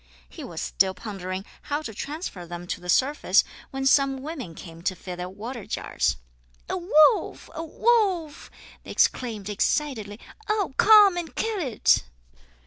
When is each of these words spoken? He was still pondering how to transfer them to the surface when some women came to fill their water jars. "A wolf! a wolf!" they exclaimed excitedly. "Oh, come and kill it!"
He 0.27 0.43
was 0.43 0.61
still 0.61 0.95
pondering 0.95 1.45
how 1.61 1.83
to 1.83 1.93
transfer 1.93 2.47
them 2.47 2.65
to 2.65 2.81
the 2.81 2.89
surface 2.89 3.43
when 3.69 3.85
some 3.85 4.23
women 4.23 4.55
came 4.55 4.81
to 4.81 4.95
fill 4.95 5.15
their 5.15 5.29
water 5.29 5.63
jars. 5.67 6.17
"A 6.67 6.75
wolf! 6.75 7.51
a 7.53 7.63
wolf!" 7.63 8.49
they 8.81 8.89
exclaimed 8.89 9.47
excitedly. 9.47 10.19
"Oh, 10.49 10.73
come 10.77 11.17
and 11.17 11.35
kill 11.35 11.59
it!" 11.59 12.01